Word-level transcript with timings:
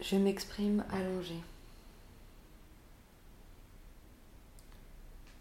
Je 0.00 0.16
m'exprime 0.16 0.84
allongé. 0.90 1.36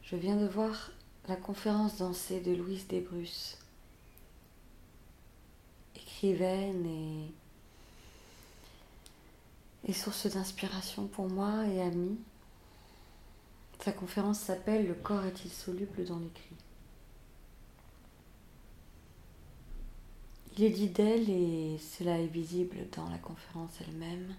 Je 0.01 0.15
viens 0.15 0.35
de 0.35 0.47
voir 0.47 0.91
la 1.27 1.35
conférence 1.35 1.97
dansée 1.97 2.39
de 2.39 2.55
Louise 2.55 2.87
Desbrusses, 2.87 3.57
écrivaine 5.95 6.85
et, 6.85 7.31
et 9.89 9.93
source 9.93 10.27
d'inspiration 10.27 11.07
pour 11.07 11.29
moi 11.29 11.65
et 11.67 11.81
amie. 11.81 12.17
Sa 13.83 13.91
conférence 13.91 14.39
s'appelle 14.39 14.87
Le 14.87 14.95
corps 14.95 15.25
est-il 15.25 15.51
soluble 15.51 16.03
dans 16.05 16.19
l'écrit? 16.19 16.55
Il 20.57 20.63
est 20.63 20.71
dit 20.71 20.89
d'elle, 20.89 21.29
et 21.29 21.77
cela 21.77 22.17
est 22.19 22.27
visible 22.27 22.87
dans 22.95 23.07
la 23.09 23.19
conférence 23.19 23.73
elle-même, 23.81 24.35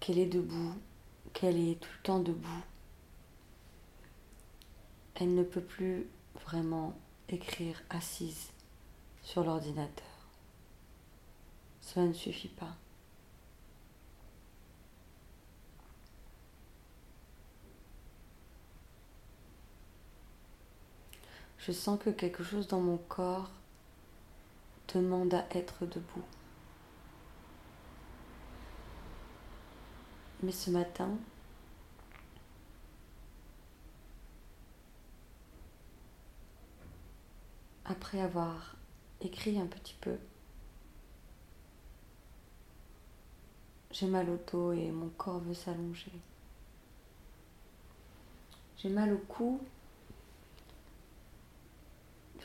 qu'elle 0.00 0.18
est 0.18 0.26
debout, 0.26 0.74
qu'elle 1.32 1.58
est 1.58 1.80
tout 1.80 1.90
le 1.98 2.02
temps 2.02 2.20
debout. 2.20 2.62
Elle 5.14 5.34
ne 5.34 5.42
peut 5.42 5.62
plus 5.62 6.06
vraiment 6.44 6.94
écrire 7.28 7.82
assise 7.90 8.50
sur 9.22 9.44
l'ordinateur. 9.44 10.06
Cela 11.80 12.06
ne 12.06 12.12
suffit 12.12 12.48
pas. 12.48 12.76
Je 21.58 21.72
sens 21.72 21.98
que 21.98 22.10
quelque 22.10 22.44
chose 22.44 22.68
dans 22.68 22.80
mon 22.80 22.96
corps 22.96 23.50
demande 24.94 25.34
à 25.34 25.44
être 25.50 25.84
debout. 25.84 26.24
Mais 30.42 30.52
ce 30.52 30.70
matin, 30.70 31.18
après 37.84 38.20
avoir 38.20 38.76
écrit 39.20 39.58
un 39.58 39.66
petit 39.66 39.96
peu, 40.00 40.16
j'ai 43.90 44.06
mal 44.06 44.28
au 44.28 44.38
dos 44.52 44.72
et 44.72 44.90
mon 44.90 45.08
corps 45.08 45.40
veut 45.40 45.54
s'allonger. 45.54 46.12
J'ai 48.76 48.90
mal 48.90 49.12
au 49.14 49.18
cou 49.18 49.60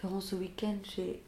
Durant 0.02 0.22
ce 0.22 0.36
week-end, 0.36 0.78
j'ai 0.84 1.22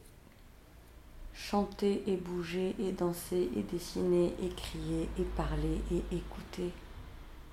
chanté 1.33 2.03
et 2.07 2.17
bougé 2.17 2.75
et 2.79 2.91
dansé 2.91 3.49
et 3.55 3.63
dessiné 3.63 4.33
et 4.41 4.49
crié 4.49 5.09
et 5.17 5.23
parlé 5.35 5.81
et 5.91 6.15
écouté 6.15 6.71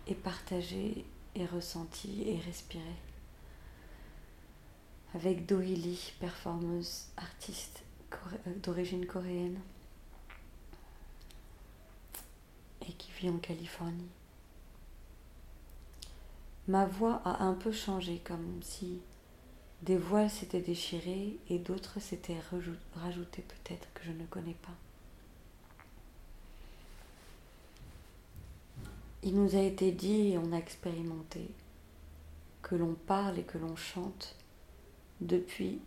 et 0.07 0.15
partagé 0.15 1.05
et 1.35 1.47
ressenti 1.47 2.25
et 2.27 2.39
respiré. 2.39 2.95
Avec 5.15 5.47
Dohili, 5.47 6.13
performeuse, 6.21 7.07
artiste 7.17 7.83
euh, 8.13 8.55
d'origine 8.63 9.07
coréenne 9.07 9.59
et 12.89 12.93
qui 12.93 13.11
vit 13.13 13.31
en 13.31 13.39
Californie. 13.39 14.11
Ma 16.69 16.87
voix 16.87 17.21
a 17.25 17.43
un 17.43 17.55
peu 17.55 17.73
changé, 17.73 18.21
comme 18.25 18.61
si 18.63 19.01
des 19.83 19.97
voiles 19.97 20.31
s'étaient 20.31 20.61
déchirés 20.61 21.39
et 21.49 21.59
d'autres 21.59 22.01
s'étaient 22.01 22.41
rajoutés 22.95 23.43
peut-être 23.43 23.89
que 23.95 24.05
je 24.05 24.13
ne 24.13 24.27
connais 24.27 24.55
pas. 24.55 24.75
Il 29.23 29.35
nous 29.35 29.55
a 29.55 29.61
été 29.61 29.93
dit 29.93 30.33
et 30.33 30.39
on 30.39 30.53
a 30.53 30.57
expérimenté 30.57 31.51
que 32.63 32.75
l'on 32.75 32.95
parle 32.95 33.39
et 33.39 33.43
que 33.43 33.59
l'on 33.59 33.77
chante 33.77 34.35
depuis 35.21 35.81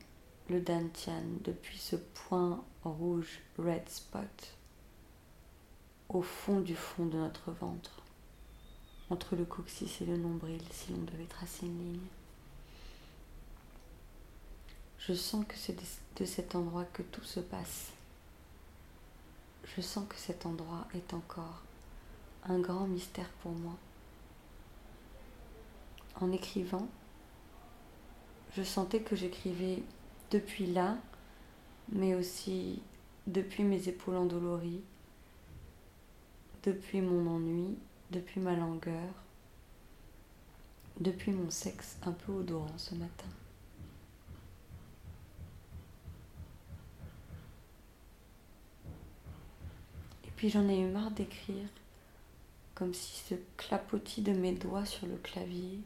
le 0.50 0.60
dantian, 0.60 1.24
depuis 1.44 1.78
ce 1.78 1.96
point 1.96 2.64
rouge, 2.84 3.40
red 3.58 3.88
spot, 3.90 4.58
au 6.10 6.22
fond 6.22 6.60
du 6.60 6.76
fond 6.76 7.06
de 7.06 7.18
notre 7.18 7.52
ventre, 7.52 8.04
entre 9.10 9.36
le 9.36 9.46
coccyx 9.46 10.02
et 10.02 10.06
le 10.06 10.18
nombril, 10.18 10.62
si 10.72 10.92
l'on 10.92 11.02
devait 11.04 11.26
tracer 11.26 11.66
une 11.66 11.94
ligne. 11.94 12.23
Je 15.06 15.14
sens 15.14 15.46
que 15.46 15.56
c'est 15.58 15.76
de 16.16 16.24
cet 16.24 16.56
endroit 16.56 16.86
que 16.86 17.02
tout 17.02 17.26
se 17.26 17.42
passe. 17.42 17.92
Je 19.76 19.82
sens 19.82 20.08
que 20.08 20.16
cet 20.16 20.46
endroit 20.46 20.88
est 20.96 21.14
encore 21.14 21.62
un 22.46 22.58
grand 22.60 22.88
mystère 22.88 23.28
pour 23.42 23.52
moi. 23.52 23.76
En 26.22 26.32
écrivant, 26.32 26.88
je 28.56 28.64
sentais 28.64 29.02
que 29.02 29.18
j'écrivais 29.18 29.84
depuis 30.32 30.68
là, 30.68 30.98
mais 31.92 32.16
aussi 32.16 32.82
depuis 33.28 33.64
mes 33.64 33.90
épaules 33.90 34.16
endolories, 34.16 34.84
depuis 36.64 37.02
mon 37.02 37.30
ennui, 37.30 37.78
depuis 38.12 38.40
ma 38.40 38.56
langueur, 38.56 39.14
depuis 41.02 41.34
mon 41.34 41.50
sexe 41.50 41.98
un 42.04 42.14
peu 42.14 42.32
odorant 42.32 42.78
ce 42.78 42.96
matin. 42.96 43.28
Puis 50.44 50.50
j'en 50.50 50.68
ai 50.68 50.78
eu 50.78 50.88
marre 50.88 51.12
d'écrire, 51.12 51.70
comme 52.76 52.94
si 52.94 53.24
ce 53.30 53.36
clapotis 53.56 54.22
de 54.22 54.34
mes 54.34 54.52
doigts 54.52 54.84
sur 54.84 55.08
le 55.08 55.16
clavier 55.16 55.80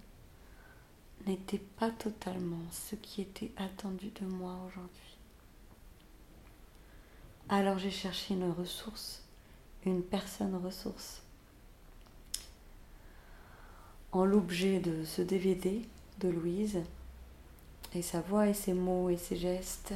n'était 1.28 1.62
pas 1.78 1.92
totalement 1.92 2.64
ce 2.72 2.96
qui 2.96 3.22
était 3.22 3.52
attendu 3.58 4.10
de 4.20 4.26
moi 4.26 4.58
aujourd'hui. 4.68 5.18
Alors 7.50 7.78
j'ai 7.78 7.92
cherché 7.92 8.34
une 8.34 8.50
ressource, 8.50 9.22
une 9.86 10.02
personne 10.02 10.56
ressource. 10.56 11.22
En 14.12 14.26
l'objet 14.26 14.80
de 14.80 15.06
ce 15.06 15.22
DVD 15.22 15.84
de 16.20 16.30
Louise, 16.30 16.82
et 17.94 18.02
sa 18.02 18.22
voix 18.22 18.48
et 18.48 18.56
ses 18.56 18.74
mots 18.74 19.12
et 19.12 19.18
ses 19.18 19.36
gestes 19.36 19.94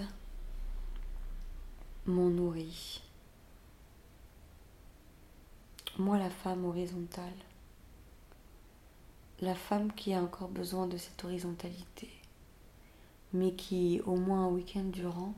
m'ont 2.06 2.30
nourri 2.30 3.02
moi 5.98 6.18
la 6.18 6.30
femme 6.30 6.66
horizontale, 6.66 7.34
la 9.42 9.56
femme 9.56 9.92
qui 9.94 10.14
a 10.14 10.22
encore 10.22 10.48
besoin 10.48 10.88
de 10.88 10.98
cette 10.98 11.24
horizontalité, 11.24 12.10
mais 13.34 13.54
qui, 13.54 14.02
au 14.06 14.16
moins 14.16 14.46
un 14.46 14.50
week-end 14.50 14.86
durant, 14.86 15.34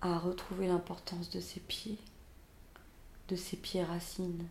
a 0.00 0.18
retrouvé 0.18 0.66
l'importance 0.66 1.30
de 1.30 1.40
ses 1.40 1.60
pieds, 1.60 1.98
de 3.28 3.36
ses 3.36 3.56
pieds 3.56 3.84
racines, 3.84 4.46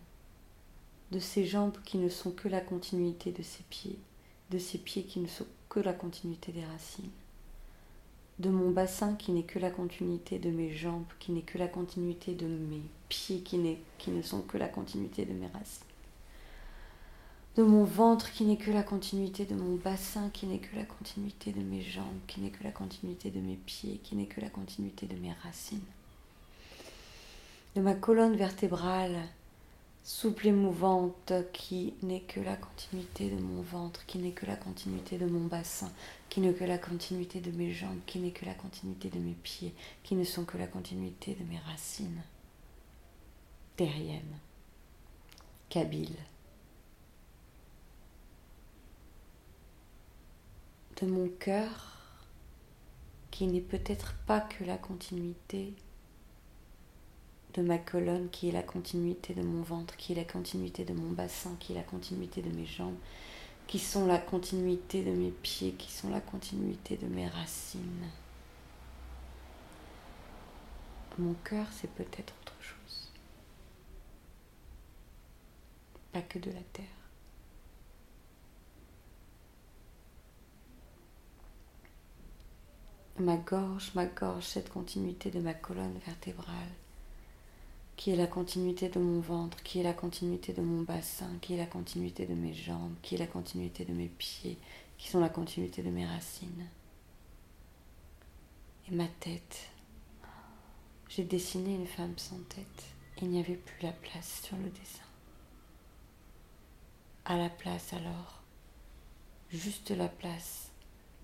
de 1.12 1.18
ses 1.18 1.44
jambes 1.46 1.76
qui 1.84 1.98
ne 1.98 2.08
sont 2.08 2.30
que 2.30 2.48
la 2.48 2.60
continuité 2.60 3.32
de 3.32 3.42
ses 3.42 3.62
pieds, 3.64 3.98
de 4.50 4.58
ses 4.58 4.78
pieds 4.78 5.04
qui 5.04 5.20
ne 5.20 5.28
sont 5.28 5.46
que 5.68 5.80
la 5.80 5.92
continuité 5.92 6.52
des 6.52 6.64
racines 6.64 7.10
de 8.38 8.50
mon 8.50 8.70
bassin 8.70 9.14
qui 9.14 9.32
n'est 9.32 9.44
que 9.44 9.58
la 9.58 9.70
continuité 9.70 10.38
de 10.38 10.50
mes 10.50 10.70
jambes, 10.70 11.06
qui 11.18 11.32
n'est 11.32 11.42
que 11.42 11.58
la 11.58 11.68
continuité 11.68 12.34
de 12.34 12.46
mes 12.46 12.82
pieds, 13.08 13.40
qui, 13.40 13.58
ne 13.58 14.22
sont 14.22 14.42
que 14.42 14.58
la 14.58 14.68
continuité 14.68 15.24
de 15.24 15.32
mes 15.32 15.46
racines. 15.46 15.84
De 17.56 17.62
mon 17.62 17.84
ventre 17.84 18.30
qui 18.32 18.44
n'est 18.44 18.58
que 18.58 18.70
la 18.70 18.82
continuité 18.82 19.46
de 19.46 19.54
mon 19.54 19.76
bassin, 19.76 20.28
qui 20.28 20.46
n'est 20.46 20.58
que 20.58 20.76
la 20.76 20.84
continuité 20.84 21.52
de 21.52 21.62
mes 21.62 21.80
jambes, 21.80 22.20
qui 22.26 22.42
n'est 22.42 22.50
que 22.50 22.62
la 22.62 22.72
continuité 22.72 23.30
de 23.30 23.40
mes 23.40 23.56
pieds, 23.56 24.00
qui 24.04 24.14
n'est 24.14 24.26
que 24.26 24.42
la 24.42 24.50
continuité 24.50 25.06
de 25.06 25.16
mes 25.16 25.32
racines. 25.42 25.80
De 27.74 27.80
ma 27.80 27.94
colonne 27.94 28.36
vertébrale, 28.36 29.22
souple 30.06 30.46
et 30.46 30.52
mouvante 30.52 31.32
qui 31.52 31.94
n'est 32.02 32.20
que 32.20 32.38
la 32.38 32.54
continuité 32.56 33.28
de 33.28 33.42
mon 33.42 33.60
ventre, 33.60 34.06
qui 34.06 34.18
n'est 34.18 34.30
que 34.30 34.46
la 34.46 34.54
continuité 34.54 35.18
de 35.18 35.26
mon 35.26 35.46
bassin, 35.46 35.90
qui 36.28 36.40
n'est 36.40 36.52
que 36.54 36.62
la 36.62 36.78
continuité 36.78 37.40
de 37.40 37.50
mes 37.50 37.72
jambes, 37.72 37.98
qui 38.06 38.20
n'est 38.20 38.30
que 38.30 38.44
la 38.44 38.54
continuité 38.54 39.10
de 39.10 39.18
mes 39.18 39.34
pieds, 39.34 39.74
qui 40.04 40.14
ne 40.14 40.22
sont 40.22 40.44
que 40.44 40.58
la 40.58 40.68
continuité 40.68 41.34
de 41.34 41.42
mes 41.42 41.58
racines. 41.58 42.22
Terrienne, 43.74 44.38
kabyle. 45.68 46.14
De 51.02 51.06
mon 51.08 51.28
cœur, 51.40 51.98
qui 53.32 53.48
n'est 53.48 53.60
peut-être 53.60 54.14
pas 54.24 54.40
que 54.40 54.62
la 54.62 54.78
continuité 54.78 55.74
de 57.56 57.62
ma 57.62 57.78
colonne 57.78 58.28
qui 58.30 58.48
est 58.48 58.52
la 58.52 58.62
continuité 58.62 59.34
de 59.34 59.42
mon 59.42 59.62
ventre, 59.62 59.96
qui 59.96 60.12
est 60.12 60.16
la 60.16 60.24
continuité 60.24 60.84
de 60.84 60.92
mon 60.92 61.10
bassin, 61.10 61.56
qui 61.58 61.72
est 61.72 61.76
la 61.76 61.82
continuité 61.82 62.42
de 62.42 62.54
mes 62.54 62.66
jambes, 62.66 62.96
qui 63.66 63.78
sont 63.78 64.06
la 64.06 64.18
continuité 64.18 65.02
de 65.02 65.10
mes 65.10 65.30
pieds, 65.30 65.72
qui 65.72 65.90
sont 65.90 66.10
la 66.10 66.20
continuité 66.20 66.96
de 66.96 67.06
mes 67.06 67.26
racines. 67.28 68.06
Mon 71.18 71.34
cœur, 71.44 71.66
c'est 71.72 71.90
peut-être 71.90 72.34
autre 72.42 72.56
chose. 72.60 73.10
Pas 76.12 76.22
que 76.22 76.38
de 76.38 76.50
la 76.50 76.60
terre. 76.72 76.84
Ma 83.18 83.38
gorge, 83.38 83.92
ma 83.94 84.04
gorge, 84.04 84.44
cette 84.44 84.68
continuité 84.68 85.30
de 85.30 85.40
ma 85.40 85.54
colonne 85.54 85.98
vertébrale, 86.04 86.74
qui 87.96 88.10
est 88.10 88.16
la 88.16 88.26
continuité 88.26 88.88
de 88.88 88.98
mon 88.98 89.20
ventre, 89.20 89.62
qui 89.62 89.80
est 89.80 89.82
la 89.82 89.94
continuité 89.94 90.52
de 90.52 90.60
mon 90.60 90.82
bassin, 90.82 91.30
qui 91.40 91.54
est 91.54 91.58
la 91.58 91.66
continuité 91.66 92.26
de 92.26 92.34
mes 92.34 92.52
jambes, 92.52 92.94
qui 93.02 93.14
est 93.14 93.18
la 93.18 93.26
continuité 93.26 93.84
de 93.84 93.92
mes 93.92 94.08
pieds, 94.08 94.58
qui 94.98 95.08
sont 95.08 95.20
la 95.20 95.30
continuité 95.30 95.82
de 95.82 95.90
mes 95.90 96.06
racines. 96.06 96.66
Et 98.88 98.94
ma 98.94 99.08
tête, 99.20 99.70
j'ai 101.08 101.24
dessiné 101.24 101.74
une 101.74 101.86
femme 101.86 102.16
sans 102.18 102.38
tête. 102.48 102.84
Il 103.22 103.28
n'y 103.28 103.40
avait 103.40 103.56
plus 103.56 103.82
la 103.82 103.92
place 103.92 104.42
sur 104.44 104.56
le 104.58 104.68
dessin. 104.68 105.02
À 107.24 107.36
la 107.36 107.48
place 107.48 107.94
alors, 107.94 108.42
juste 109.50 109.90
la 109.90 110.08
place 110.08 110.70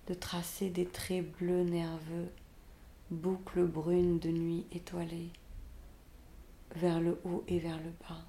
de 0.08 0.14
tracer 0.14 0.70
des 0.70 0.86
traits 0.86 1.30
bleus 1.38 1.64
nerveux, 1.64 2.30
boucles 3.10 3.66
brunes 3.66 4.18
de 4.18 4.30
nuit 4.30 4.66
étoilées, 4.72 5.30
vers 6.76 7.00
le 7.00 7.20
haut 7.24 7.44
et 7.48 7.58
vers 7.58 7.78
le 7.78 7.90
bas. 8.08 8.24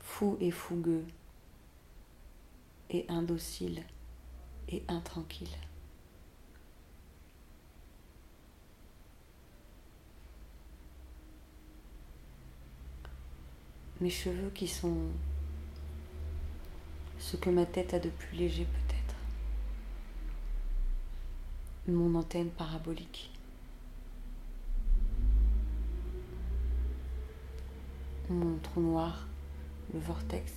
Fou 0.00 0.36
et 0.40 0.50
fougueux, 0.50 1.04
et 2.90 3.04
indocile 3.08 3.82
et 4.68 4.82
intranquille. 4.88 5.56
mes 14.00 14.10
cheveux 14.10 14.50
qui 14.54 14.68
sont 14.68 14.96
ce 17.18 17.36
que 17.36 17.50
ma 17.50 17.64
tête 17.64 17.94
a 17.94 17.98
de 17.98 18.10
plus 18.10 18.36
léger 18.36 18.64
peut-être. 18.64 19.14
Mon 21.88 22.14
antenne 22.14 22.50
parabolique. 22.50 23.35
Mon 28.28 28.58
trou 28.58 28.80
noir, 28.80 29.26
le 29.92 30.00
vortex, 30.00 30.52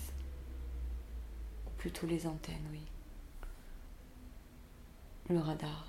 ou 1.67 1.69
plutôt 1.77 2.07
les 2.07 2.25
antennes, 2.25 2.67
oui. 2.71 2.81
Le 5.29 5.37
radar, 5.37 5.85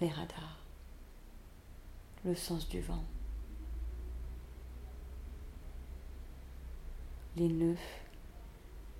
les 0.00 0.08
radars, 0.08 0.58
le 2.24 2.34
sens 2.34 2.68
du 2.68 2.80
vent. 2.80 3.04
les 7.36 7.48
nœuds 7.48 7.76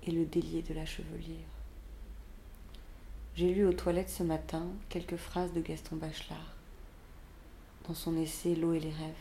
et 0.03 0.11
le 0.11 0.25
délier 0.25 0.61
de 0.61 0.73
la 0.73 0.85
chevelure. 0.85 1.35
J'ai 3.35 3.53
lu 3.53 3.65
aux 3.65 3.73
toilettes 3.73 4.09
ce 4.09 4.23
matin 4.23 4.67
quelques 4.89 5.15
phrases 5.15 5.53
de 5.53 5.61
Gaston 5.61 5.95
Bachelard 5.95 6.55
dans 7.87 7.93
son 7.93 8.17
essai 8.17 8.55
L'eau 8.55 8.73
et 8.73 8.79
les 8.79 8.91
rêves. 8.91 9.13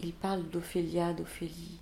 Il 0.00 0.12
parle 0.12 0.48
d'Ophélia, 0.50 1.12
d'Ophélie, 1.14 1.78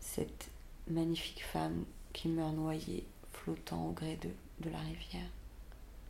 cette 0.00 0.50
magnifique 0.88 1.44
femme 1.44 1.84
qui 2.12 2.28
meurt 2.28 2.54
noyée, 2.54 3.04
flottant 3.32 3.88
au 3.88 3.92
gré 3.92 4.16
de, 4.16 4.70
la 4.70 4.78
rivière. 4.78 5.30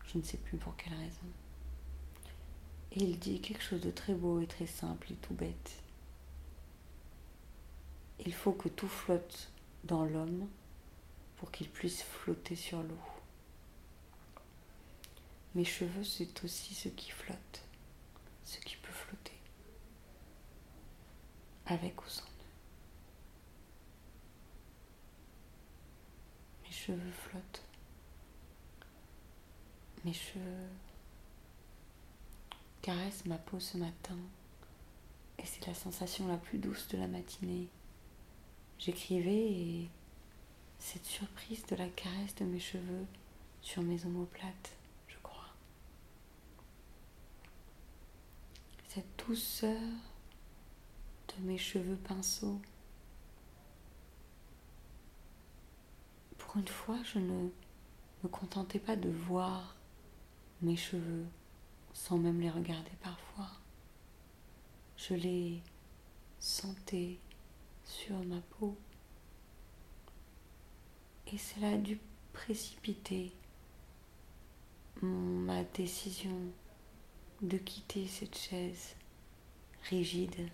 Je 0.06 0.18
ne 0.18 0.22
sais 0.22 0.38
plus 0.38 0.58
pour 0.58 0.76
quelle 0.76 0.94
raison. 0.94 1.26
Et 2.92 3.04
il 3.04 3.18
dit 3.18 3.40
quelque 3.40 3.62
chose 3.62 3.80
de 3.80 3.90
très 3.90 4.14
beau 4.14 4.40
et 4.40 4.46
très 4.46 4.66
simple 4.66 5.12
et 5.12 5.16
tout 5.16 5.34
bête 5.34 5.80
il 8.26 8.34
faut 8.34 8.52
que 8.52 8.68
tout 8.68 8.88
flotte 8.88 9.50
dans 9.84 10.04
l'homme 10.04 10.46
pour 11.36 11.50
qu'il 11.50 11.68
puisse 11.68 12.02
flotter 12.02 12.56
sur 12.56 12.82
l'eau. 12.82 12.98
Mes 15.54 15.64
cheveux, 15.64 16.04
c'est 16.04 16.44
aussi 16.44 16.74
ce 16.74 16.88
qui 16.88 17.10
flotte, 17.10 17.62
ce 18.44 18.58
qui 18.60 18.76
avec 21.70 22.00
ou 22.04 22.08
sans 22.08 22.22
nœud. 22.22 22.28
Mes 26.64 26.72
cheveux 26.72 27.12
flottent. 27.12 27.62
Mes 30.04 30.12
cheveux 30.12 30.68
caressent 32.82 33.26
ma 33.26 33.38
peau 33.38 33.60
ce 33.60 33.76
matin 33.76 34.16
et 35.38 35.44
c'est 35.44 35.66
la 35.66 35.74
sensation 35.74 36.26
la 36.26 36.38
plus 36.38 36.58
douce 36.58 36.88
de 36.88 36.98
la 36.98 37.06
matinée 37.06 37.68
J'écrivais 38.78 39.52
et 39.52 39.90
cette 40.78 41.04
surprise 41.04 41.66
de 41.66 41.76
la 41.76 41.88
caresse 41.88 42.34
de 42.36 42.46
mes 42.46 42.60
cheveux 42.60 43.04
sur 43.60 43.82
mes 43.82 44.06
omoplates, 44.06 44.72
je 45.06 45.18
crois. 45.22 45.50
Cette 48.88 49.26
douceur 49.26 49.76
mes 51.44 51.58
cheveux 51.58 51.96
pinceaux. 51.96 52.60
Pour 56.38 56.56
une 56.56 56.68
fois, 56.68 56.98
je 57.04 57.18
ne 57.18 57.48
me 58.22 58.28
contentais 58.28 58.78
pas 58.78 58.96
de 58.96 59.10
voir 59.10 59.76
mes 60.62 60.76
cheveux 60.76 61.26
sans 61.92 62.18
même 62.18 62.40
les 62.40 62.50
regarder 62.50 62.90
parfois. 63.02 63.50
Je 64.96 65.14
les 65.14 65.62
sentais 66.38 67.18
sur 67.84 68.18
ma 68.24 68.40
peau. 68.40 68.76
Et 71.26 71.38
cela 71.38 71.70
a 71.70 71.76
dû 71.76 71.98
précipiter 72.32 73.32
ma 75.02 75.62
décision 75.64 76.36
de 77.40 77.56
quitter 77.56 78.06
cette 78.06 78.36
chaise 78.36 78.96
rigide 79.88 80.50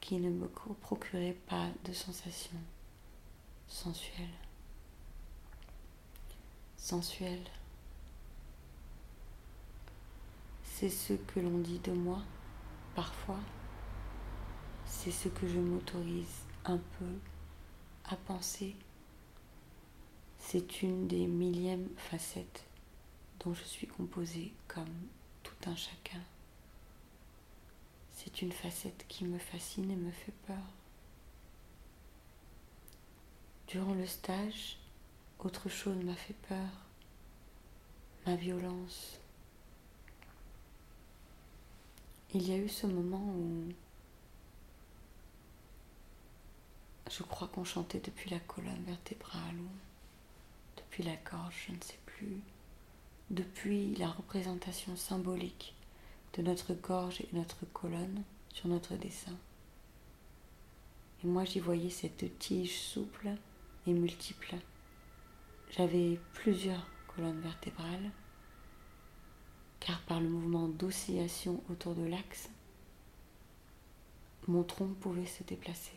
qui 0.00 0.18
ne 0.18 0.30
me 0.30 0.48
procurait 0.48 1.36
pas 1.46 1.66
de 1.84 1.92
sensations 1.92 2.60
sensuelles. 3.66 4.26
Sensuelles. 6.76 7.50
C'est 10.64 10.90
ce 10.90 11.14
que 11.14 11.40
l'on 11.40 11.58
dit 11.58 11.80
de 11.80 11.92
moi 11.92 12.22
parfois 12.94 13.40
c'est 14.88 15.10
ce 15.10 15.28
que 15.28 15.46
je 15.46 15.58
m'autorise 15.58 16.42
un 16.64 16.78
peu 16.78 17.12
à 18.04 18.16
penser. 18.16 18.74
C'est 20.38 20.82
une 20.82 21.06
des 21.06 21.26
millièmes 21.26 21.88
facettes 21.96 22.64
dont 23.40 23.54
je 23.54 23.64
suis 23.64 23.86
composée 23.86 24.52
comme 24.66 24.88
tout 25.42 25.70
un 25.70 25.76
chacun. 25.76 26.20
C'est 28.18 28.42
une 28.42 28.50
facette 28.50 29.04
qui 29.06 29.24
me 29.24 29.38
fascine 29.38 29.92
et 29.92 29.96
me 29.96 30.10
fait 30.10 30.34
peur. 30.48 30.56
Durant 33.68 33.94
le 33.94 34.06
stage, 34.06 34.76
autre 35.38 35.68
chose 35.68 35.96
m'a 36.04 36.16
fait 36.16 36.34
peur, 36.48 36.68
ma 38.26 38.34
violence. 38.34 39.20
Il 42.34 42.48
y 42.48 42.52
a 42.52 42.56
eu 42.56 42.68
ce 42.68 42.88
moment 42.88 43.24
où 43.24 43.68
Je 47.08 47.22
crois 47.22 47.46
qu'on 47.46 47.64
chantait 47.64 48.00
depuis 48.00 48.30
la 48.30 48.40
colonne 48.40 48.82
vertébrale 48.84 49.60
ou 49.60 49.68
depuis 50.76 51.04
la 51.04 51.14
gorge, 51.30 51.66
je 51.68 51.72
ne 51.72 51.80
sais 51.80 52.00
plus. 52.04 52.40
Depuis 53.30 53.94
la 53.94 54.08
représentation 54.08 54.96
symbolique 54.96 55.76
de 56.34 56.42
notre 56.42 56.74
gorge 56.74 57.20
et 57.20 57.28
notre 57.32 57.66
colonne 57.72 58.22
sur 58.52 58.68
notre 58.68 58.94
dessin. 58.94 59.36
Et 61.22 61.26
moi 61.26 61.44
j'y 61.44 61.60
voyais 61.60 61.90
cette 61.90 62.38
tige 62.38 62.78
souple 62.78 63.30
et 63.86 63.92
multiple. 63.92 64.54
J'avais 65.70 66.18
plusieurs 66.34 66.86
colonnes 67.08 67.40
vertébrales, 67.40 68.10
car 69.80 70.00
par 70.02 70.20
le 70.20 70.28
mouvement 70.28 70.68
d'oscillation 70.68 71.62
autour 71.70 71.94
de 71.94 72.04
l'axe, 72.04 72.48
mon 74.46 74.62
tronc 74.62 74.94
pouvait 75.00 75.26
se 75.26 75.42
déplacer. 75.42 75.92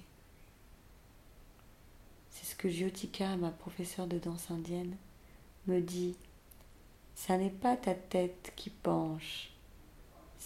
C'est 2.29 2.45
ce 2.45 2.55
que 2.55 2.69
Jyotika, 2.69 3.37
ma 3.37 3.51
professeure 3.51 4.07
de 4.07 4.19
danse 4.19 4.51
indienne, 4.51 4.95
me 5.67 5.79
dit. 5.79 6.15
Ça 7.15 7.37
n'est 7.37 7.49
pas 7.49 7.77
ta 7.77 7.93
tête 7.93 8.51
qui 8.55 8.69
penche, 8.69 9.50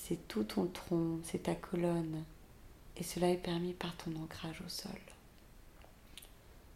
c'est 0.07 0.27
tout 0.27 0.43
ton 0.43 0.67
tronc, 0.67 1.19
c'est 1.23 1.43
ta 1.43 1.55
colonne, 1.55 2.23
et 2.95 3.03
cela 3.03 3.29
est 3.29 3.37
permis 3.37 3.73
par 3.73 3.97
ton 3.97 4.15
ancrage 4.17 4.61
au 4.61 4.69
sol. 4.69 4.91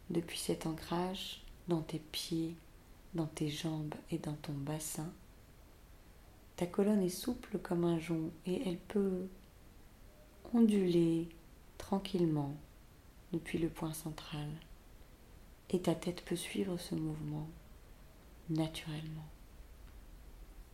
Depuis 0.09 0.39
cet 0.39 0.65
ancrage, 0.65 1.41
dans 1.67 1.81
tes 1.81 1.99
pieds, 1.99 2.55
dans 3.13 3.27
tes 3.27 3.49
jambes 3.49 3.93
et 4.09 4.17
dans 4.17 4.33
ton 4.33 4.53
bassin, 4.53 5.11
Ta 6.59 6.65
colonne 6.65 7.01
est 7.01 7.07
souple 7.07 7.57
comme 7.57 7.85
un 7.85 7.99
jonc 7.99 8.31
et 8.45 8.67
elle 8.67 8.79
peut 8.79 9.27
onduler 10.53 11.29
tranquillement 11.77 12.53
depuis 13.31 13.59
le 13.59 13.69
point 13.69 13.93
central. 13.93 14.49
Et 15.69 15.79
ta 15.79 15.95
tête 15.95 16.21
peut 16.25 16.35
suivre 16.35 16.75
ce 16.75 16.95
mouvement 16.95 17.47
naturellement. 18.49 19.29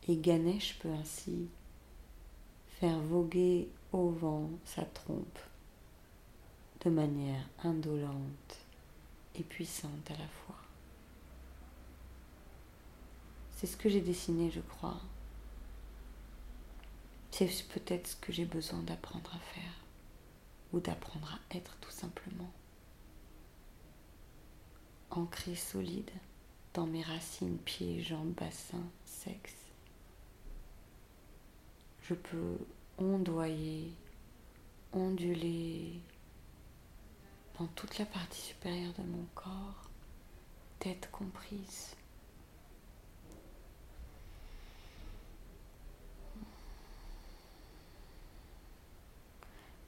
Et 0.08 0.18
Ganesh 0.18 0.80
peut 0.80 0.90
ainsi 0.90 1.50
faire 2.86 3.00
voguer 3.00 3.68
au 3.94 4.10
vent 4.10 4.48
sa 4.64 4.84
trompe 4.84 5.40
de 6.82 6.92
manière 6.92 7.50
indolente 7.64 8.60
et 9.34 9.42
puissante 9.42 10.12
à 10.12 10.14
la 10.14 10.28
fois. 10.28 10.56
C'est 13.56 13.66
ce 13.66 13.76
que 13.76 13.90
j'ai 13.90 14.02
dessiné, 14.02 14.52
je 14.52 14.60
crois. 14.60 15.02
C'est 17.32 17.50
peut-être 17.70 18.06
ce 18.06 18.16
que 18.18 18.32
j'ai 18.32 18.46
besoin 18.46 18.84
d'apprendre 18.84 19.34
à 19.34 19.40
faire 19.40 19.74
ou 20.72 20.80
d'apprendre 20.80 21.34
à 21.34 21.58
être 21.58 21.76
tout 21.82 21.90
simplement. 21.90 22.52
Ancré 25.10 25.56
solide 25.56 26.12
dans 26.76 26.86
mes 26.86 27.02
racines, 27.02 27.58
pieds, 27.58 28.04
jambes, 28.04 28.34
bassin, 28.34 28.84
sexe. 29.06 29.56
Je 32.04 32.14
peux 32.14 32.60
ondoyer, 32.98 33.92
onduler 34.94 36.00
dans 37.60 37.68
toute 37.68 37.98
la 37.98 38.06
partie 38.06 38.42
supérieure 38.42 38.94
de 38.98 39.04
mon 39.04 39.26
corps, 39.34 39.90
tête 40.80 41.10
comprise. 41.12 41.96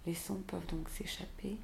Les 0.06 0.16
sons 0.16 0.42
peuvent 0.48 0.66
donc 0.68 0.88
s'échapper. 0.88 1.58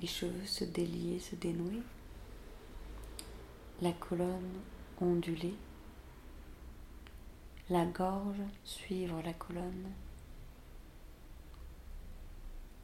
Les 0.00 0.08
cheveux 0.08 0.44
se 0.44 0.64
délier, 0.64 1.20
se 1.20 1.36
dénouer. 1.36 1.80
La 3.80 3.92
colonne 3.92 4.60
onduler. 5.00 5.54
La 7.70 7.84
gorge 7.86 8.42
suivre 8.64 9.20
la 9.24 9.32
colonne. 9.32 9.90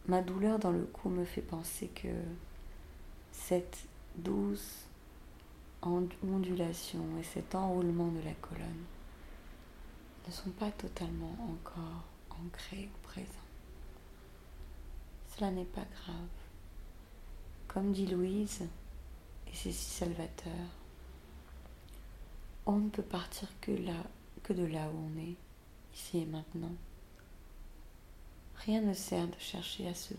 Ma 0.06 0.22
douleur 0.22 0.58
dans 0.58 0.72
le 0.72 0.84
cou 0.84 1.10
me 1.10 1.24
fait 1.24 1.42
penser 1.42 1.88
que 1.88 2.08
cette 3.30 3.86
douce 4.16 4.86
ondulation 5.82 7.04
et 7.20 7.22
cet 7.22 7.54
enroulement 7.54 8.08
de 8.08 8.20
la 8.22 8.34
colonne 8.34 8.84
ne 10.26 10.32
sont 10.32 10.50
pas 10.50 10.70
totalement 10.70 11.36
encore 11.50 12.04
ancrés 12.30 12.88
au 12.94 13.06
présent. 13.06 13.26
Cela 15.36 15.50
n'est 15.50 15.64
pas 15.64 15.86
grave. 16.02 16.14
Comme 17.68 17.92
dit 17.92 18.06
Louise, 18.06 18.62
et 19.46 19.54
c'est 19.54 19.72
si 19.72 19.90
salvateur, 19.90 20.52
on 22.68 22.76
ne 22.76 22.88
peut 22.90 23.02
partir 23.02 23.48
que 23.62 23.72
de 24.52 24.66
là 24.66 24.90
où 24.90 25.10
on 25.10 25.16
est, 25.18 25.36
ici 25.94 26.18
et 26.18 26.26
maintenant. 26.26 26.74
Rien 28.56 28.82
ne 28.82 28.92
sert 28.92 29.26
de 29.26 29.38
chercher 29.38 29.88
à 29.88 29.94
se 29.94 30.12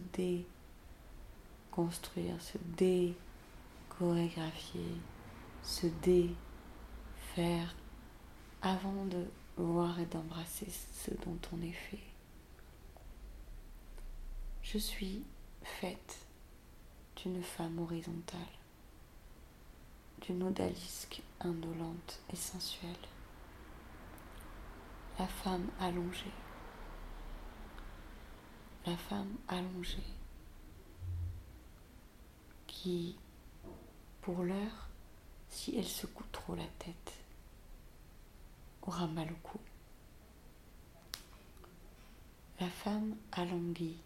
déconstruire, 1.71 2.41
se 2.41 2.57
déchorégraphier, 2.75 4.95
se 5.61 5.85
défaire 6.01 7.75
avant 8.63 9.05
de 9.05 9.27
voir 9.55 9.99
et 9.99 10.07
d'embrasser 10.07 10.69
ce 10.69 11.11
dont 11.25 11.37
on 11.53 11.61
est 11.61 11.71
fait. 11.71 12.01
Je 14.63 14.79
suis 14.79 15.21
faite 15.61 16.25
d'une 17.17 17.43
femme 17.43 17.77
horizontale, 17.77 18.39
d'une 20.21 20.43
odalisque 20.43 21.21
indolente 21.39 22.21
et 22.31 22.35
sensuelle, 22.35 22.89
la 25.17 25.27
femme 25.27 25.67
allongée, 25.79 26.31
la 28.85 28.97
femme 28.97 29.35
allongée 29.47 30.03
qui, 32.67 33.17
pour 34.21 34.43
l'heure, 34.43 34.89
si 35.49 35.77
elle 35.77 35.87
secoue 35.87 36.23
trop 36.31 36.55
la 36.55 36.67
tête, 36.79 37.13
aura 38.83 39.07
mal 39.07 39.31
au 39.31 39.47
cou. 39.47 39.59
La 42.59 42.69
femme 42.69 43.15
alanguie, 43.31 43.97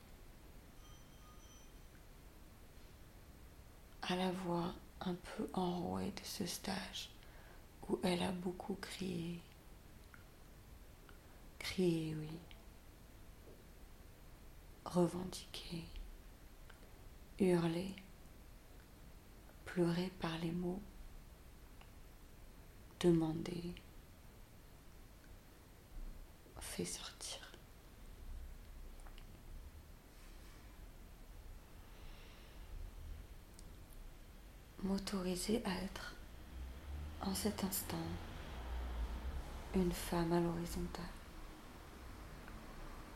à 4.04 4.16
la 4.16 4.32
voix 4.32 4.74
un 5.06 5.16
peu 5.16 5.50
enrouée 5.54 6.12
de 6.12 6.24
ce 6.24 6.46
stage 6.46 7.10
où 7.90 8.00
elle 8.04 8.24
a 8.24 8.32
beaucoup 8.32 8.76
crié. 8.76 9.40
Crié, 11.60 12.16
oui. 12.16 12.40
Revendiqué. 14.86 15.84
Hurlé. 17.40 17.96
Pleuré 19.66 20.12
par 20.20 20.38
les 20.40 20.52
mots 20.52 20.82
demander, 23.04 23.76
fait 26.60 26.86
sortir. 26.86 27.43
M'autoriser 34.84 35.62
à 35.64 35.74
être 35.86 36.14
en 37.22 37.34
cet 37.34 37.64
instant 37.64 37.96
une 39.76 39.94
femme 39.94 40.34
à 40.34 40.42
l'horizontale, 40.42 41.06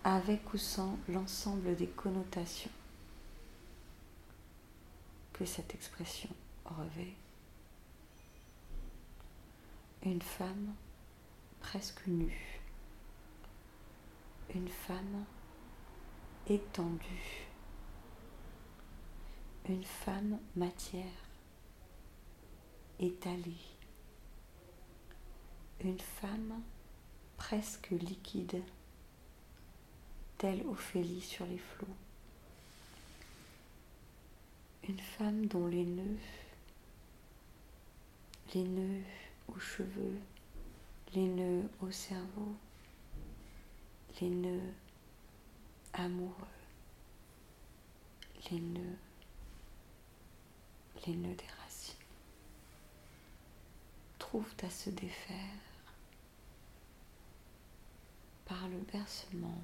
avec 0.06 0.54
ou 0.54 0.58
sans 0.58 0.98
l'ensemble 1.10 1.76
des 1.76 1.88
connotations 1.88 2.72
que 5.34 5.44
cette 5.44 5.76
expression 5.76 6.30
revêt. 6.64 7.14
Une 10.04 10.22
femme 10.22 10.74
presque 11.60 12.08
nue, 12.08 12.62
une 14.56 14.70
femme 14.70 15.26
étendue, 16.48 17.50
une 19.68 19.84
femme 19.84 20.40
matière 20.56 21.27
étalée, 23.00 23.66
une 25.82 26.00
femme 26.00 26.62
presque 27.38 27.90
liquide, 27.92 28.62
telle 30.38 30.66
Ophélie 30.68 31.22
sur 31.22 31.46
les 31.46 31.58
flots, 31.58 31.88
une 34.88 35.00
femme 35.00 35.46
dont 35.48 35.68
les 35.68 35.86
nœuds, 35.86 36.18
les 38.54 38.64
nœuds 38.64 39.04
aux 39.48 39.60
cheveux, 39.60 40.20
les 41.14 41.28
nœuds 41.28 41.70
au 41.82 41.92
cerveau, 41.92 42.56
les 44.22 44.30
nœuds 44.30 44.74
amoureux, 45.94 46.34
les 48.52 48.60
nœuds, 48.60 48.98
les 51.06 51.16
nœuds 51.16 51.36
des 51.36 51.46
racines, 51.62 51.67
à 54.64 54.70
se 54.70 54.90
défaire 54.90 55.60
par 58.46 58.68
le 58.70 58.78
bercement 58.92 59.62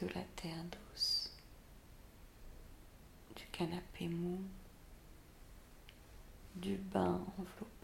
de 0.00 0.06
la 0.08 0.22
terre 0.36 0.64
douce, 0.64 1.30
du 3.36 3.44
canapé 3.52 4.08
mou, 4.08 4.40
du 6.56 6.76
bain 6.76 7.20
enveloppé 7.38 7.76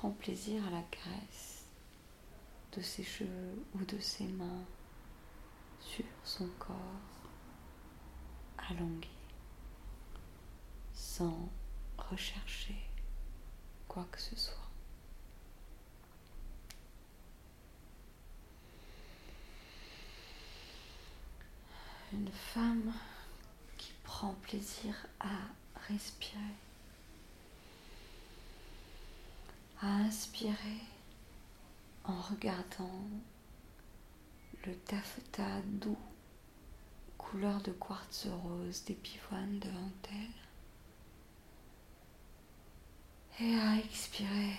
prend 0.00 0.12
plaisir 0.12 0.66
à 0.66 0.70
la 0.70 0.82
caresse 0.84 1.66
de 2.72 2.80
ses 2.80 3.02
cheveux 3.02 3.62
ou 3.74 3.84
de 3.84 3.98
ses 3.98 4.24
mains 4.24 4.64
sur 5.80 6.06
son 6.24 6.48
corps 6.58 7.19
sans 10.94 11.48
rechercher 11.98 12.76
quoi 13.88 14.06
que 14.10 14.20
ce 14.20 14.36
soit. 14.36 14.54
Une 22.12 22.30
femme 22.30 22.92
qui 23.76 23.92
prend 24.02 24.34
plaisir 24.42 24.94
à 25.20 25.36
respirer, 25.88 26.40
à 29.80 29.86
inspirer 29.86 30.80
en 32.04 32.20
regardant 32.20 33.04
le 34.66 34.74
taffetas 34.74 35.60
doux 35.66 36.09
couleur 37.30 37.60
de 37.60 37.70
quartz 37.70 38.26
rose 38.26 38.82
des 38.86 38.94
pivoines 38.94 39.60
devant 39.60 39.92
elle, 43.38 43.46
et 43.46 43.54
à 43.56 43.76
expirer 43.76 44.58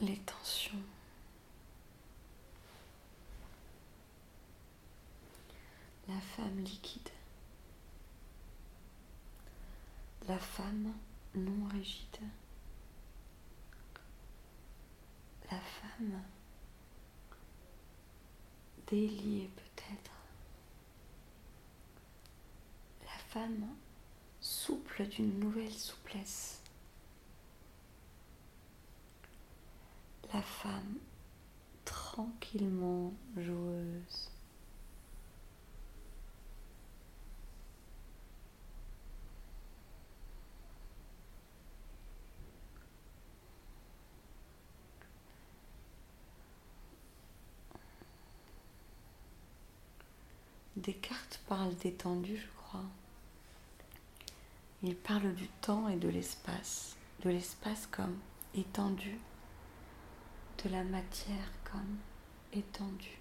les 0.00 0.16
tensions. 0.18 0.82
La 6.08 6.20
femme 6.20 6.58
liquide. 6.58 7.08
La 10.26 10.38
femme 10.38 10.92
non 11.36 11.68
rigide. 11.68 12.18
La 15.50 15.60
femme 15.60 16.20
déliée 18.86 19.50
peut-être. 19.56 20.12
La 23.02 23.18
femme 23.28 23.66
souple 24.40 25.06
d'une 25.06 25.38
nouvelle 25.38 25.72
souplesse. 25.72 26.60
La 30.32 30.42
femme 30.42 30.98
tranquillement 31.84 33.12
joueuse. 33.36 34.30
Descartes 50.86 51.40
parle 51.48 51.74
d'étendue, 51.74 52.36
je 52.36 52.46
crois. 52.58 52.84
Il 54.84 54.94
parle 54.94 55.34
du 55.34 55.48
temps 55.60 55.88
et 55.88 55.96
de 55.96 56.08
l'espace, 56.08 56.96
de 57.24 57.30
l'espace 57.30 57.88
comme 57.88 58.16
étendu, 58.54 59.18
de 60.62 60.68
la 60.68 60.84
matière 60.84 61.50
comme 61.64 61.98
étendue. 62.52 63.18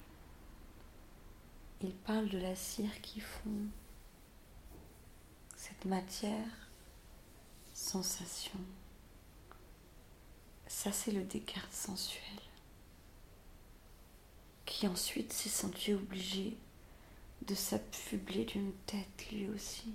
Il 1.82 1.92
parle 1.96 2.30
de 2.30 2.38
la 2.38 2.56
cire 2.56 3.02
qui 3.02 3.20
fond, 3.20 3.66
cette 5.56 5.86
matière, 5.86 6.70
sensation. 7.74 8.60
Ça, 10.68 10.92
c'est 10.92 11.12
le 11.12 11.24
Descartes 11.24 11.74
sensuel, 11.74 12.22
qui 14.68 14.88
ensuite 14.88 15.34
s'est 15.34 15.50
senti 15.50 15.96
obligé 15.96 16.56
de 17.48 17.56
s'affubler 17.56 18.46
d'une 18.46 18.74
tête 18.86 19.28
lui 19.32 19.48
aussi 19.50 19.94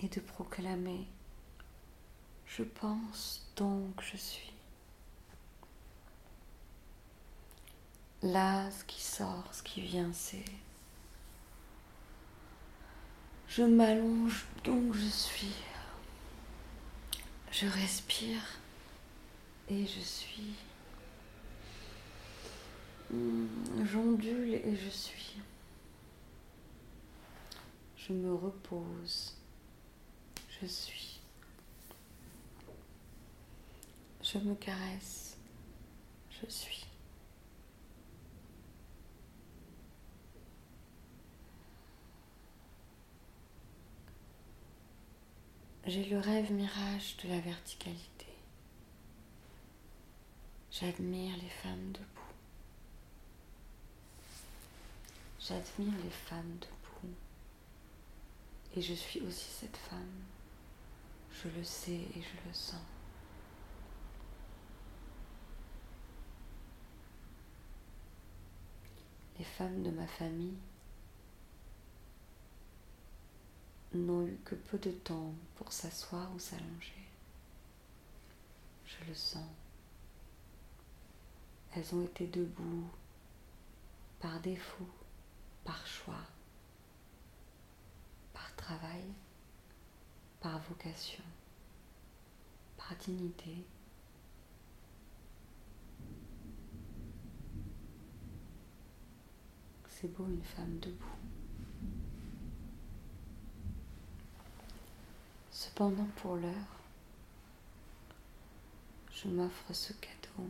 et 0.00 0.08
de 0.08 0.20
proclamer 0.20 1.06
Je 2.46 2.62
pense 2.62 3.46
donc 3.56 4.00
je 4.02 4.16
suis. 4.16 4.52
Là, 8.22 8.68
ce 8.72 8.84
qui 8.84 9.00
sort, 9.00 9.48
ce 9.52 9.62
qui 9.62 9.80
vient, 9.80 10.12
c'est 10.12 10.44
Je 13.48 13.62
m'allonge 13.62 14.44
donc 14.64 14.94
je 14.94 15.08
suis. 15.08 15.54
Je 17.50 17.66
respire 17.66 18.42
et 19.68 19.86
je 19.86 20.00
suis. 20.00 20.54
J'ondule 23.10 24.54
et 24.54 24.76
je 24.76 24.90
suis. 24.90 25.17
Je 28.08 28.14
me 28.14 28.34
repose. 28.34 29.36
Je 30.60 30.66
suis. 30.66 31.20
Je 34.22 34.38
me 34.38 34.54
caresse. 34.54 35.36
Je 36.30 36.50
suis. 36.50 36.86
J'ai 45.86 46.04
le 46.04 46.18
rêve 46.18 46.50
mirage 46.50 47.16
de 47.22 47.28
la 47.28 47.40
verticalité. 47.40 48.26
J'admire 50.70 51.36
les 51.36 51.48
femmes 51.48 51.92
debout. 51.92 52.04
J'admire 55.40 55.98
les 56.04 56.10
femmes 56.10 56.58
debout. 56.60 56.77
Et 58.76 58.82
je 58.82 58.94
suis 58.94 59.20
aussi 59.20 59.50
cette 59.50 59.76
femme. 59.76 60.24
Je 61.32 61.48
le 61.48 61.64
sais 61.64 61.92
et 61.92 62.22
je 62.22 62.48
le 62.48 62.54
sens. 62.54 62.80
Les 69.38 69.44
femmes 69.44 69.82
de 69.82 69.90
ma 69.90 70.06
famille 70.06 70.56
n'ont 73.94 74.26
eu 74.26 74.36
que 74.44 74.54
peu 74.56 74.78
de 74.78 74.90
temps 74.90 75.32
pour 75.56 75.72
s'asseoir 75.72 76.28
ou 76.34 76.38
s'allonger. 76.38 77.06
Je 78.84 79.04
le 79.06 79.14
sens. 79.14 79.48
Elles 81.74 81.94
ont 81.94 82.04
été 82.04 82.26
debout 82.26 82.88
par 84.20 84.40
défaut, 84.40 84.88
par 85.64 85.86
choix 85.86 86.24
travail, 88.58 89.02
par 90.40 90.58
vocation, 90.58 91.24
par 92.76 92.94
dignité. 92.96 93.64
C'est 99.88 100.12
beau 100.14 100.26
une 100.26 100.42
femme 100.42 100.78
debout. 100.80 101.16
Cependant, 105.50 106.06
pour 106.16 106.36
l'heure, 106.36 106.52
je 109.12 109.28
m'offre 109.28 109.72
ce 109.72 109.92
cadeau. 109.94 110.46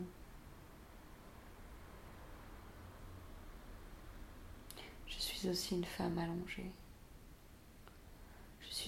Je 5.07 5.17
suis 5.17 5.49
aussi 5.49 5.75
une 5.75 5.85
femme 5.85 6.17
allongée 6.19 6.71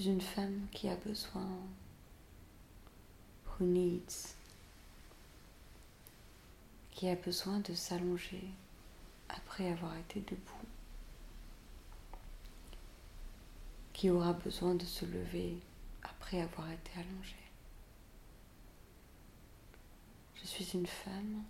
suis 0.01 0.09
une 0.09 0.21
femme 0.21 0.67
qui 0.71 0.89
a 0.89 0.95
besoin, 0.95 1.47
who 3.45 3.65
needs, 3.65 4.33
qui 6.89 7.07
a 7.07 7.15
besoin 7.15 7.59
de 7.59 7.75
s'allonger 7.75 8.45
après 9.29 9.71
avoir 9.71 9.95
été 9.97 10.21
debout, 10.21 10.65
qui 13.93 14.09
aura 14.09 14.33
besoin 14.33 14.73
de 14.73 14.85
se 14.85 15.05
lever 15.05 15.59
après 16.01 16.41
avoir 16.41 16.71
été 16.71 16.91
allongée. 16.95 17.35
Je 20.33 20.47
suis 20.47 20.71
une 20.73 20.87
femme 20.87 21.43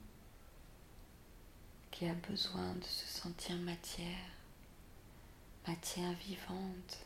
qui 1.90 2.06
a 2.06 2.14
besoin 2.16 2.74
de 2.74 2.84
se 2.84 3.08
sentir 3.08 3.56
matière, 3.60 4.28
matière 5.66 6.14
vivante, 6.16 7.06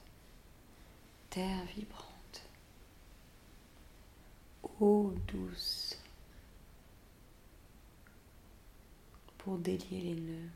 vibrante, 1.43 2.43
eau 4.79 5.13
douce 5.27 5.97
pour 9.37 9.57
délier 9.57 10.01
les 10.01 10.15
nœuds 10.15 10.49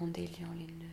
en 0.00 0.06
déliant 0.08 0.52
les 0.54 0.66
nœuds. 0.66 0.86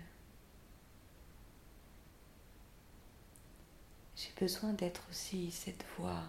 J'ai 4.16 4.32
besoin 4.40 4.74
d'être 4.74 5.02
aussi 5.10 5.50
cette 5.52 5.86
voix, 5.98 6.24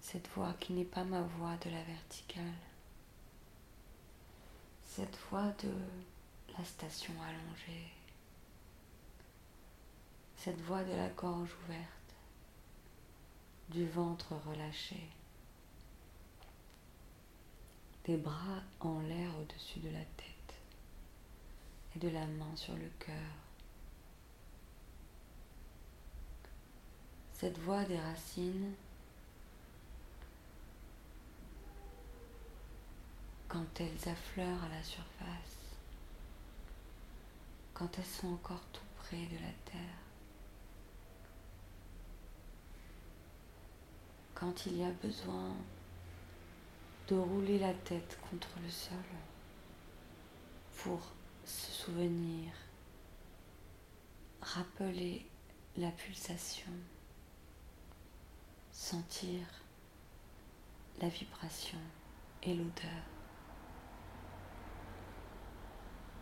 cette 0.00 0.28
voix 0.28 0.54
qui 0.60 0.72
n'est 0.72 0.84
pas 0.84 1.04
ma 1.04 1.22
voix 1.22 1.56
de 1.58 1.70
la 1.70 1.82
verticale, 1.82 2.44
cette 4.82 5.18
voix 5.30 5.52
de 5.62 5.72
la 6.56 6.64
station 6.64 7.12
allongée 7.22 7.90
cette 10.44 10.60
voix 10.60 10.84
de 10.84 10.92
la 10.92 11.08
gorge 11.08 11.56
ouverte, 11.64 12.14
du 13.70 13.88
ventre 13.88 14.34
relâché, 14.46 15.08
des 18.04 18.18
bras 18.18 18.60
en 18.80 19.00
l'air 19.00 19.30
au-dessus 19.40 19.78
de 19.78 19.88
la 19.88 20.04
tête. 20.04 20.54
et 21.96 21.98
de 21.98 22.08
la 22.08 22.26
main 22.26 22.56
sur 22.56 22.74
le 22.74 22.90
cœur. 22.98 23.14
Cette 27.32 27.56
voix 27.58 27.84
des 27.84 27.98
racines, 27.98 28.74
quand 33.48 33.80
elles 33.80 34.08
affleurent 34.08 34.64
à 34.64 34.68
la 34.68 34.82
surface, 34.82 35.58
quand 37.72 37.96
elles 37.96 38.04
sont 38.04 38.34
encore 38.34 38.64
tout 38.72 38.82
près 38.96 39.24
de 39.26 39.36
la 39.36 39.52
terre, 39.64 40.03
quand 44.44 44.66
il 44.66 44.76
y 44.76 44.84
a 44.84 44.90
besoin 45.02 45.54
de 47.08 47.16
rouler 47.16 47.58
la 47.58 47.72
tête 47.72 48.18
contre 48.28 48.50
le 48.62 48.68
sol 48.68 48.98
pour 50.76 51.00
se 51.46 51.72
souvenir, 51.72 52.52
rappeler 54.42 55.26
la 55.78 55.90
pulsation, 55.92 56.72
sentir 58.70 59.46
la 61.00 61.08
vibration 61.08 61.80
et 62.42 62.52
l'odeur, 62.52 63.04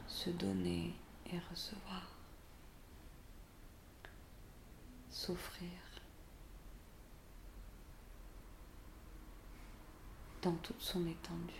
se 0.06 0.30
donner 0.30 0.94
et 1.26 1.38
recevoir, 1.50 2.08
s'offrir. 5.10 5.91
Dans 10.42 10.52
toute 10.56 10.80
son 10.80 11.06
étendue. 11.06 11.54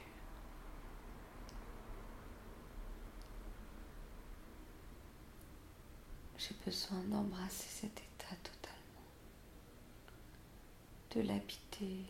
J'ai 6.36 6.56
besoin 6.64 6.98
d'embrasser 7.04 7.68
cet 7.68 8.00
état 8.00 8.34
totalement, 8.42 9.06
de 11.14 11.20
l'habiter, 11.20 12.04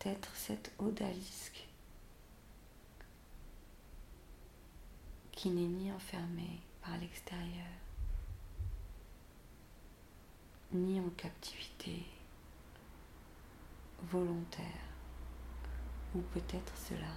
d'être 0.00 0.34
cette 0.34 0.72
odalisque 0.80 1.68
qui 5.30 5.50
n'est 5.50 5.68
ni 5.68 5.92
enfermée 5.92 6.60
par 6.82 6.98
l'extérieur, 6.98 7.66
ni 10.72 10.98
en 10.98 11.10
captivité 11.10 12.04
volontaire, 14.10 14.64
ou 16.14 16.20
peut-être 16.20 16.76
cela. 16.76 17.12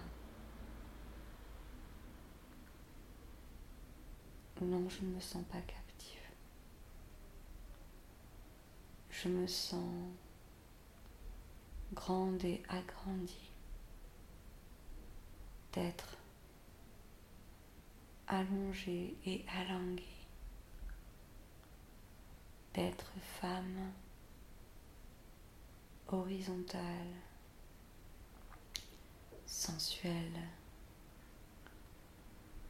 Non, 4.62 4.88
je 4.89 5.01
ne 5.04 5.15
me 5.15 5.19
sens 5.19 5.43
pas 5.45 5.62
captive. 5.62 6.21
Je 9.10 9.27
me 9.27 9.47
sens 9.47 10.12
grande 11.93 12.43
et 12.43 12.62
agrandie 12.69 13.49
d'être 15.73 16.17
allongée 18.27 19.15
et 19.25 19.43
alanguée, 19.58 20.04
d'être 22.73 23.12
femme 23.39 23.91
horizontale, 26.12 27.21
sensuelle, 29.45 30.47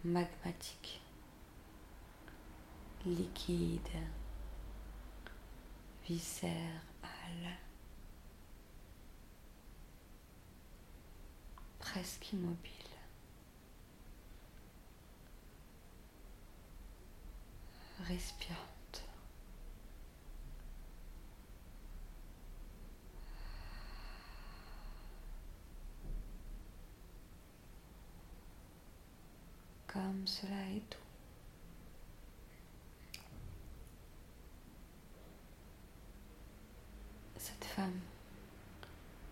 magmatique, 0.04 1.01
liquide, 3.06 4.08
viscérale, 6.08 7.58
presque 11.80 12.34
immobile. 12.34 12.69
Respirant. 18.08 18.81
Cela 30.25 30.69
est 30.75 30.89
tout. 30.89 30.97
Cette 37.38 37.65
femme 37.65 37.99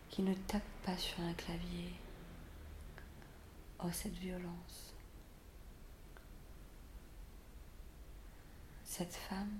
qui 0.09 0.21
ne 0.23 0.33
tape 0.33 0.63
pas 0.83 0.97
sur 0.97 1.19
un 1.21 1.33
clavier, 1.33 1.93
oh 3.83 3.91
cette 3.91 4.17
violence. 4.17 4.93
Cette 8.83 9.13
femme 9.13 9.59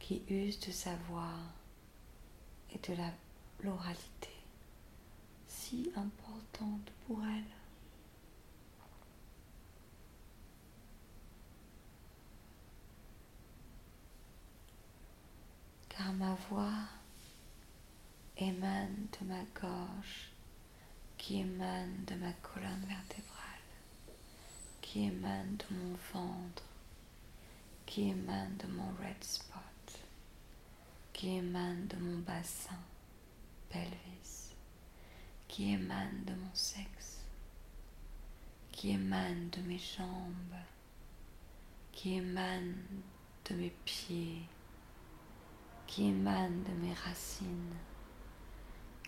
qui 0.00 0.22
use 0.28 0.58
de 0.60 0.72
sa 0.72 0.96
voix 1.08 1.38
et 2.72 2.78
de 2.78 2.94
la 2.94 3.10
l'oralité 3.62 4.30
si 5.46 5.90
importante 5.96 6.90
pour 7.06 7.18
elle. 7.24 7.44
car 15.96 16.12
ma 16.14 16.23
voix 16.34 16.88
émane 18.36 19.06
de 19.12 19.26
ma 19.26 19.42
gorge, 19.60 20.30
qui 21.16 21.40
émane 21.40 22.04
de 22.06 22.14
ma 22.16 22.32
colonne 22.34 22.84
vertébrale, 22.86 23.34
qui 24.80 25.04
émane 25.04 25.56
de 25.56 25.76
mon 25.76 25.96
ventre, 26.12 26.64
qui 27.86 28.08
émane 28.08 28.56
de 28.56 28.66
mon 28.66 28.88
red 29.00 29.22
spot, 29.22 30.00
qui 31.12 31.36
émane 31.36 31.86
de 31.86 31.96
mon 31.96 32.18
bassin, 32.18 32.80
pelvis, 33.70 34.54
qui 35.48 35.72
émane 35.72 36.24
de 36.24 36.34
mon 36.34 36.54
sexe, 36.54 37.20
qui 38.72 38.90
émane 38.90 39.50
de 39.50 39.60
mes 39.62 39.78
jambes, 39.78 40.60
qui 41.92 42.14
émane 42.14 42.74
de 43.48 43.54
mes 43.54 43.72
pieds, 43.84 44.48
qui 45.94 46.08
émane 46.08 46.64
de 46.64 46.72
mes 46.84 46.92
racines, 46.92 47.76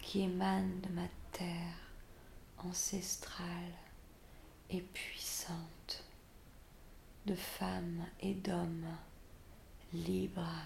qui 0.00 0.20
émane 0.20 0.80
de 0.82 0.88
ma 0.90 1.08
terre 1.32 1.90
ancestrale 2.58 3.74
et 4.70 4.82
puissante, 4.82 6.04
de 7.26 7.34
femmes 7.34 8.06
et 8.20 8.34
d'hommes 8.34 8.96
libres, 9.92 10.62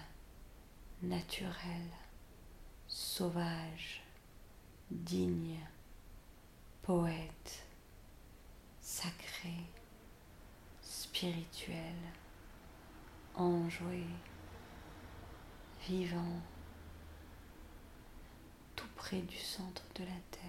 naturels, 1.01 1.97
sauvages, 2.87 4.03
dignes, 4.91 5.65
poètes, 6.83 7.65
sacrés, 8.79 9.65
spirituels, 10.83 12.11
enjoués 13.33 14.05
vivant 15.87 16.39
tout 18.75 18.87
près 18.95 19.21
du 19.21 19.37
centre 19.37 19.83
de 19.95 20.03
la 20.03 20.19
Terre, 20.31 20.41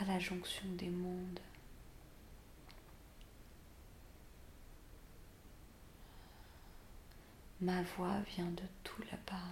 à 0.00 0.04
la 0.04 0.18
jonction 0.18 0.68
des 0.72 0.90
mondes. 0.90 1.40
Ma 7.60 7.82
voix 7.82 8.20
vient 8.36 8.50
de 8.50 8.62
tout 8.84 9.02
là-bas 9.10 9.48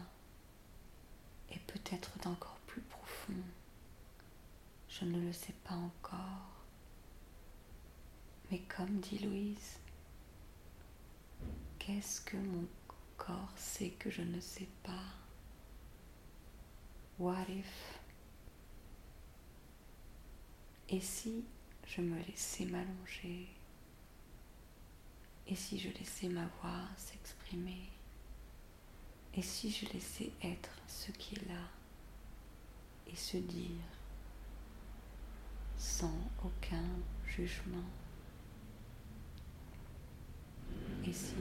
et 1.51 1.59
peut-être 1.59 2.17
d'encore 2.23 2.59
plus 2.67 2.83
profond. 2.83 3.33
Je 4.89 5.05
ne 5.05 5.21
le 5.21 5.33
sais 5.33 5.55
pas 5.65 5.75
encore. 5.75 6.65
Mais 8.51 8.61
comme 8.61 9.01
dit 9.01 9.19
Louise, 9.19 9.79
Qu'est-ce 11.87 12.21
que 12.21 12.37
mon 12.37 12.67
corps 13.17 13.53
sait 13.55 13.91
que 13.91 14.11
je 14.11 14.23
ne 14.23 14.41
sais 14.41 14.67
pas? 14.83 15.05
What 17.17 17.45
if? 17.49 18.01
Et 20.89 21.01
si 21.01 21.45
je 21.87 22.01
me 22.01 22.21
laissais 22.25 22.65
m'allonger? 22.65 23.47
Et 25.47 25.55
si 25.55 25.79
je 25.79 25.91
laissais 25.91 26.29
ma 26.29 26.47
voix 26.61 26.89
s'exprimer? 26.97 27.89
Et 29.35 29.43
si 29.43 29.71
je 29.71 29.87
laissais 29.93 30.33
être 30.43 30.77
ce 30.89 31.13
qui 31.13 31.37
est 31.37 31.49
là 31.49 31.69
et 33.07 33.15
se 33.15 33.37
dire 33.37 33.87
sans 35.79 36.19
aucun 36.45 36.89
jugement? 37.25 37.85
Et 41.05 41.13
si 41.13 41.37